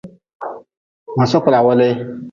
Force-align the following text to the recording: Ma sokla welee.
Ma 1.17 1.25
sokla 1.31 1.63
welee. 1.65 1.93